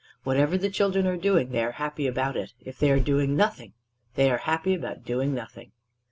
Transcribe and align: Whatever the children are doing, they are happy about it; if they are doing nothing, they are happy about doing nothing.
Whatever 0.23 0.57
the 0.57 0.71
children 0.71 1.05
are 1.05 1.15
doing, 1.15 1.49
they 1.51 1.63
are 1.63 1.73
happy 1.73 2.07
about 2.07 2.35
it; 2.35 2.53
if 2.59 2.79
they 2.79 2.89
are 2.89 2.99
doing 2.99 3.35
nothing, 3.35 3.73
they 4.15 4.31
are 4.31 4.39
happy 4.39 4.73
about 4.73 5.05
doing 5.05 5.31
nothing. 5.31 5.73